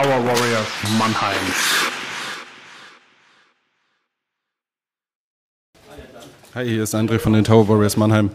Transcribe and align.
Tower 0.00 0.24
Warriors 0.24 0.68
Mannheim. 0.96 1.36
Hi, 6.54 6.68
hier 6.68 6.84
ist 6.84 6.94
André 6.94 7.18
von 7.18 7.32
den 7.32 7.42
Tower 7.42 7.68
Warriors 7.68 7.96
Mannheim. 7.96 8.30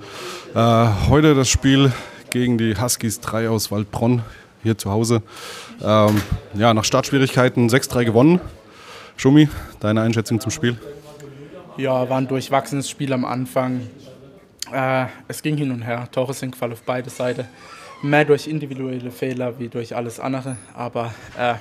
Äh, 0.53 0.87
heute 1.07 1.35
das 1.35 1.47
Spiel 1.47 1.93
gegen 2.31 2.57
die 2.57 2.75
Huskies 2.75 3.21
3 3.21 3.47
aus 3.47 3.71
Waldbronn 3.71 4.23
hier 4.61 4.77
zu 4.77 4.91
Hause. 4.91 5.21
Ähm, 5.81 6.21
ja, 6.53 6.73
nach 6.73 6.83
Startschwierigkeiten 6.83 7.69
6-3 7.69 8.03
gewonnen. 8.03 8.41
Schumi, 9.15 9.47
deine 9.79 10.01
Einschätzung 10.01 10.41
zum 10.41 10.51
Spiel? 10.51 10.77
Ja, 11.77 12.09
war 12.09 12.17
ein 12.17 12.27
durchwachsenes 12.27 12.89
Spiel 12.89 13.13
am 13.13 13.23
Anfang. 13.23 13.87
Äh, 14.69 15.05
es 15.29 15.41
ging 15.41 15.55
hin 15.55 15.71
und 15.71 15.83
her. 15.83 16.09
Tore 16.11 16.33
sind 16.33 16.51
gefallen 16.51 16.73
auf 16.73 16.81
beide 16.81 17.09
Seiten. 17.09 17.47
Mehr 18.03 18.25
durch 18.25 18.47
individuelle 18.47 19.11
Fehler 19.11 19.57
wie 19.59 19.69
durch 19.69 19.95
alles 19.95 20.19
andere. 20.19 20.57
Aber 20.73 21.13
äh, 21.37 21.55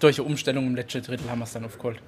durch 0.00 0.16
die 0.16 0.22
Umstellung 0.22 0.66
im 0.66 0.74
letzten 0.74 1.02
Drittel 1.02 1.30
haben 1.30 1.38
wir 1.38 1.44
es 1.44 1.52
dann 1.52 1.64
aufgeholt. 1.64 2.02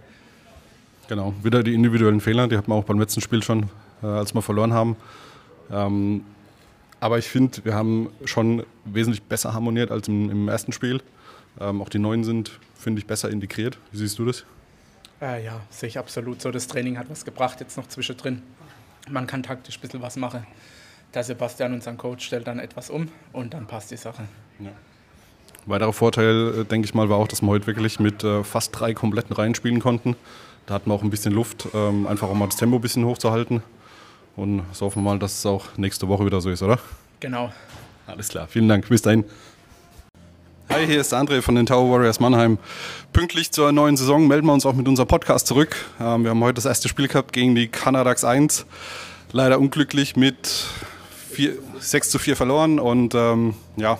Genau, 1.08 1.32
wieder 1.42 1.62
die 1.62 1.72
individuellen 1.72 2.20
Fehler, 2.20 2.48
die 2.48 2.56
hatten 2.56 2.68
wir 2.68 2.74
auch 2.74 2.84
beim 2.84 2.98
letzten 2.98 3.20
Spiel 3.20 3.44
schon, 3.44 3.70
äh, 4.02 4.06
als 4.06 4.34
wir 4.34 4.42
verloren 4.42 4.72
haben. 4.72 4.96
Ähm, 5.70 6.24
aber 6.98 7.18
ich 7.18 7.28
finde, 7.28 7.64
wir 7.64 7.74
haben 7.74 8.10
schon 8.24 8.64
wesentlich 8.84 9.22
besser 9.22 9.54
harmoniert 9.54 9.92
als 9.92 10.08
im, 10.08 10.30
im 10.30 10.48
ersten 10.48 10.72
Spiel. 10.72 11.00
Ähm, 11.60 11.80
auch 11.80 11.88
die 11.88 12.00
Neuen 12.00 12.24
sind, 12.24 12.58
finde 12.74 12.98
ich, 12.98 13.06
besser 13.06 13.30
integriert. 13.30 13.78
Wie 13.92 13.98
siehst 13.98 14.18
du 14.18 14.24
das? 14.24 14.44
Äh, 15.22 15.44
ja, 15.44 15.60
sehe 15.70 15.88
ich 15.88 15.98
absolut 15.98 16.42
so. 16.42 16.50
Das 16.50 16.66
Training 16.66 16.98
hat 16.98 17.08
was 17.08 17.24
gebracht, 17.24 17.60
jetzt 17.60 17.76
noch 17.76 17.86
zwischendrin. 17.86 18.42
Man 19.08 19.28
kann 19.28 19.44
taktisch 19.44 19.78
ein 19.78 19.80
bisschen 19.80 20.02
was 20.02 20.16
machen. 20.16 20.44
Der 21.16 21.24
Sebastian, 21.24 21.72
unser 21.72 21.94
Coach, 21.94 22.26
stellt 22.26 22.46
dann 22.46 22.58
etwas 22.58 22.90
um 22.90 23.08
und 23.32 23.54
dann 23.54 23.66
passt 23.66 23.90
die 23.90 23.96
Sache. 23.96 24.24
Ja. 24.58 24.68
Weiterer 25.64 25.94
Vorteil, 25.94 26.60
äh, 26.60 26.64
denke 26.66 26.84
ich 26.84 26.92
mal, 26.92 27.08
war 27.08 27.16
auch, 27.16 27.26
dass 27.26 27.40
wir 27.40 27.48
heute 27.48 27.66
wirklich 27.66 27.98
mit 27.98 28.22
äh, 28.22 28.44
fast 28.44 28.78
drei 28.78 28.92
kompletten 28.92 29.34
Reihen 29.34 29.54
spielen 29.54 29.80
konnten. 29.80 30.14
Da 30.66 30.74
hatten 30.74 30.90
wir 30.90 30.94
auch 30.94 31.02
ein 31.02 31.08
bisschen 31.08 31.32
Luft, 31.32 31.68
ähm, 31.72 32.06
einfach 32.06 32.28
um 32.28 32.38
mal 32.38 32.48
das 32.48 32.56
Tempo 32.56 32.76
ein 32.76 32.82
bisschen 32.82 33.06
hochzuhalten. 33.06 33.62
Und 34.36 34.62
so 34.72 34.84
hoffen 34.84 35.02
wir 35.02 35.10
mal, 35.10 35.18
dass 35.18 35.38
es 35.38 35.46
auch 35.46 35.64
nächste 35.78 36.06
Woche 36.06 36.26
wieder 36.26 36.42
so 36.42 36.50
ist, 36.50 36.62
oder? 36.62 36.78
Genau. 37.20 37.50
Alles 38.06 38.28
klar, 38.28 38.46
vielen 38.46 38.68
Dank. 38.68 38.86
Bis 38.86 39.00
dahin. 39.00 39.24
Hi, 40.68 40.84
hier 40.84 41.00
ist 41.00 41.14
André 41.14 41.40
von 41.40 41.54
den 41.54 41.64
Tower 41.64 41.90
Warriors 41.90 42.20
Mannheim. 42.20 42.58
Pünktlich 43.14 43.52
zur 43.52 43.72
neuen 43.72 43.96
Saison 43.96 44.28
melden 44.28 44.46
wir 44.48 44.52
uns 44.52 44.66
auch 44.66 44.74
mit 44.74 44.86
unserem 44.86 45.08
Podcast 45.08 45.46
zurück. 45.46 45.76
Ähm, 45.98 46.24
wir 46.24 46.30
haben 46.32 46.44
heute 46.44 46.56
das 46.56 46.66
erste 46.66 46.90
Spiel 46.90 47.08
gehabt 47.08 47.32
gegen 47.32 47.54
die 47.54 47.68
Canadax 47.68 48.22
1. 48.22 48.66
Leider 49.32 49.58
unglücklich 49.58 50.14
mit 50.14 50.66
4, 51.36 51.52
6 51.78 52.10
zu 52.10 52.18
4 52.18 52.34
verloren. 52.34 52.80
Und 52.80 53.14
ähm, 53.14 53.54
ja, 53.76 53.98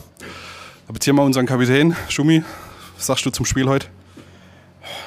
aber 0.88 0.94
jetzt 0.94 1.04
hier 1.04 1.12
mal 1.12 1.22
unseren 1.22 1.44
Kapitän, 1.44 1.94
Schumi. 2.08 2.42
Was 2.96 3.06
sagst 3.06 3.26
du 3.26 3.30
zum 3.30 3.44
Spiel 3.44 3.68
heute? 3.68 3.88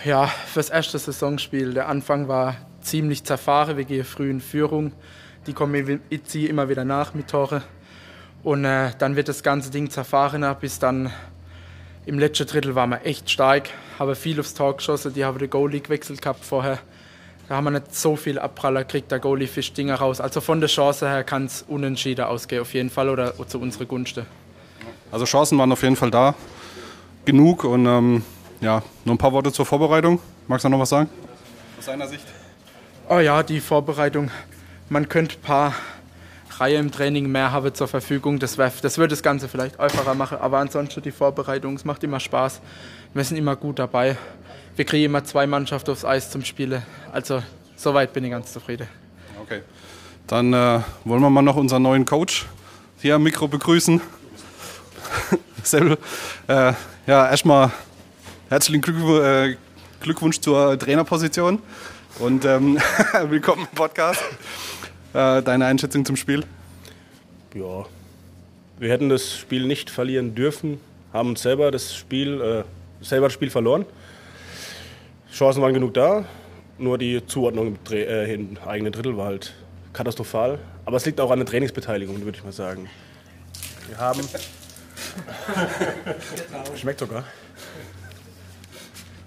Ja, 0.05 0.27
fürs 0.27 0.69
erste 0.69 0.99
Saisonspiel. 0.99 1.73
Der 1.73 1.89
Anfang 1.89 2.27
war 2.27 2.55
ziemlich 2.81 3.23
zerfahren 3.23 3.77
wegen 3.77 3.95
der 3.95 4.05
frühen 4.05 4.41
Führung. 4.41 4.91
Die 5.47 5.53
kommen 5.53 6.01
jetzt 6.11 6.35
immer 6.35 6.69
wieder 6.69 6.85
nach 6.85 7.15
mit 7.15 7.29
Tore. 7.29 7.63
Und 8.43 8.63
äh, 8.63 8.91
dann 8.99 9.15
wird 9.15 9.27
das 9.27 9.41
ganze 9.41 9.71
Ding 9.71 9.89
zerfahrener, 9.89 10.53
bis 10.53 10.77
dann 10.77 11.11
im 12.05 12.19
letzten 12.19 12.45
Drittel 12.45 12.75
waren 12.75 12.91
wir 12.91 13.05
echt 13.05 13.29
stark, 13.29 13.69
haben 13.97 14.15
viel 14.15 14.39
aufs 14.39 14.53
Tor 14.53 14.77
geschossen, 14.77 15.13
die 15.13 15.25
haben 15.25 15.39
den 15.39 15.49
Goalie 15.49 15.81
gewechselt 15.81 16.21
gehabt 16.21 16.45
vorher. 16.45 16.77
Da 17.49 17.55
haben 17.55 17.63
wir 17.63 17.71
nicht 17.71 17.95
so 17.95 18.15
viel 18.15 18.37
Abpraller 18.37 18.83
gekriegt, 18.83 19.11
der 19.11 19.17
Goalie 19.17 19.47
fischt 19.47 19.75
Dinger 19.75 19.95
raus. 19.95 20.21
Also 20.21 20.39
von 20.39 20.59
der 20.59 20.69
Chance 20.69 21.09
her 21.09 21.23
kann 21.23 21.47
es 21.47 21.65
unentschieden 21.67 22.25
ausgehen, 22.25 22.61
auf 22.61 22.75
jeden 22.75 22.91
Fall, 22.91 23.09
oder 23.09 23.33
zu 23.47 23.59
unserer 23.59 23.85
Gunsten. 23.85 24.27
Also 25.11 25.25
Chancen 25.25 25.57
waren 25.57 25.71
auf 25.71 25.81
jeden 25.81 25.95
Fall 25.95 26.11
da, 26.11 26.35
genug 27.25 27.63
und 27.63 27.87
ähm, 27.87 28.23
ja, 28.61 28.83
noch 29.03 29.15
ein 29.15 29.17
paar 29.17 29.33
Worte 29.33 29.51
zur 29.51 29.65
Vorbereitung. 29.65 30.19
Magst 30.47 30.63
du 30.63 30.69
noch 30.69 30.77
was 30.77 30.89
sagen? 30.89 31.09
Aus 31.79 31.87
deiner 31.87 32.07
Sicht? 32.07 32.25
Oh 33.09 33.17
ja, 33.17 33.41
die 33.41 33.61
Vorbereitung. 33.61 34.29
Man 34.87 35.09
könnte 35.09 35.35
ein 35.35 35.41
paar 35.41 35.73
Reihe 36.59 36.77
im 36.77 36.91
Training 36.91 37.31
mehr 37.31 37.51
habe 37.51 37.73
zur 37.73 37.87
Verfügung. 37.87 38.37
Das, 38.37 38.59
wär, 38.59 38.71
das 38.79 38.99
würde 38.99 39.13
das 39.13 39.23
Ganze 39.23 39.49
vielleicht 39.49 39.79
einfacher 39.79 40.13
machen. 40.13 40.37
Aber 40.39 40.59
ansonsten 40.59 41.01
die 41.01 41.11
Vorbereitung, 41.11 41.73
es 41.73 41.83
macht 41.83 42.03
immer 42.03 42.19
Spaß. 42.19 42.61
Wir 43.15 43.23
sind 43.23 43.37
immer 43.37 43.55
gut 43.55 43.79
dabei. 43.79 44.17
Wir 44.79 44.85
kriegen 44.85 45.03
immer 45.03 45.25
zwei 45.25 45.45
Mannschaften 45.45 45.91
aufs 45.91 46.05
Eis 46.05 46.31
zum 46.31 46.45
Spielen. 46.45 46.81
Also 47.11 47.43
soweit 47.75 48.13
bin 48.13 48.23
ich 48.23 48.31
ganz 48.31 48.53
zufrieden. 48.53 48.87
Okay. 49.41 49.59
Dann 50.25 50.53
äh, 50.53 50.79
wollen 51.03 51.21
wir 51.21 51.29
mal 51.29 51.41
noch 51.41 51.57
unseren 51.57 51.81
neuen 51.81 52.05
Coach 52.05 52.45
hier 53.01 53.15
am 53.15 53.23
Mikro 53.23 53.49
begrüßen. 53.49 53.99
äh, 55.73 55.93
ja, 56.47 57.29
erstmal 57.29 57.71
herzlichen 58.47 58.81
Glückwunsch, 58.81 59.21
äh, 59.21 59.57
Glückwunsch 59.99 60.39
zur 60.39 60.79
Trainerposition 60.79 61.61
und 62.19 62.45
ähm, 62.45 62.77
willkommen 63.27 63.67
im 63.69 63.75
Podcast. 63.75 64.23
Äh, 65.13 65.41
deine 65.41 65.65
Einschätzung 65.65 66.05
zum 66.05 66.15
Spiel? 66.15 66.45
Ja, 67.53 67.85
wir 68.77 68.89
hätten 68.89 69.09
das 69.09 69.39
Spiel 69.39 69.67
nicht 69.67 69.89
verlieren 69.89 70.35
dürfen, 70.35 70.79
haben 71.11 71.31
uns 71.31 71.41
selber 71.41 71.69
das 71.69 71.93
Spiel, 71.93 72.39
äh, 72.39 73.03
selber 73.03 73.27
das 73.27 73.33
Spiel 73.33 73.49
verloren. 73.49 73.85
Chancen 75.31 75.61
waren 75.61 75.73
genug 75.73 75.93
da, 75.93 76.25
nur 76.77 76.97
die 76.97 77.25
Zuordnung 77.25 77.67
im, 77.67 77.83
Dreh, 77.83 78.03
äh, 78.03 78.33
im 78.33 78.57
eigenen 78.65 78.91
Drittel 78.91 79.15
war 79.17 79.27
halt 79.27 79.53
katastrophal. 79.93 80.59
Aber 80.85 80.97
es 80.97 81.05
liegt 81.05 81.21
auch 81.21 81.31
an 81.31 81.39
der 81.39 81.45
Trainingsbeteiligung, 81.45 82.21
würde 82.23 82.37
ich 82.37 82.43
mal 82.43 82.51
sagen. 82.51 82.89
Wir 83.87 83.97
haben. 83.97 84.21
Schmeckt 86.75 86.99
sogar. 86.99 87.23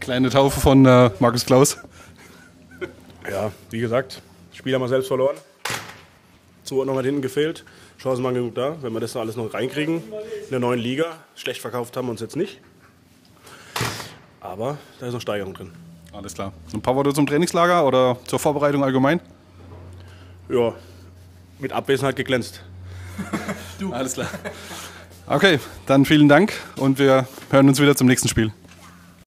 Kleine 0.00 0.30
Taufe 0.30 0.60
von 0.60 0.84
äh, 0.84 1.10
Markus 1.20 1.46
Klaus. 1.46 1.78
Ja, 3.30 3.52
wie 3.70 3.78
gesagt, 3.78 4.20
Spiel 4.52 4.74
haben 4.74 4.82
wir 4.82 4.88
selbst 4.88 5.06
verloren. 5.06 5.36
Zuordnung 6.64 6.98
hat 6.98 7.04
hinten 7.04 7.22
gefehlt. 7.22 7.64
Chancen 8.00 8.24
waren 8.24 8.34
genug 8.34 8.56
da. 8.56 8.76
Wenn 8.82 8.92
wir 8.92 9.00
das 9.00 9.14
noch 9.14 9.20
alles 9.20 9.36
noch 9.36 9.54
reinkriegen 9.54 9.96
in 9.96 10.50
der 10.50 10.58
neuen 10.58 10.80
Liga. 10.80 11.18
Schlecht 11.36 11.60
verkauft 11.60 11.96
haben 11.96 12.06
wir 12.06 12.10
uns 12.10 12.20
jetzt 12.20 12.36
nicht. 12.36 12.60
Aber 14.40 14.78
da 14.98 15.06
ist 15.06 15.12
noch 15.12 15.20
Steigerung 15.20 15.54
drin. 15.54 15.70
Alles 16.12 16.34
klar. 16.34 16.52
Ein 16.74 16.82
paar 16.82 16.94
Worte 16.94 17.12
zum 17.12 17.26
Trainingslager 17.26 17.86
oder 17.86 18.18
zur 18.26 18.38
Vorbereitung 18.38 18.84
allgemein? 18.84 19.20
Ja, 20.48 20.74
mit 21.58 21.72
Abwesenheit 21.72 22.16
geglänzt. 22.16 22.62
du. 23.78 23.92
Alles 23.92 24.14
klar. 24.14 24.28
Okay, 25.26 25.58
dann 25.86 26.04
vielen 26.04 26.28
Dank 26.28 26.52
und 26.76 26.98
wir 26.98 27.26
hören 27.50 27.68
uns 27.68 27.80
wieder 27.80 27.96
zum 27.96 28.06
nächsten 28.06 28.28
Spiel. 28.28 28.52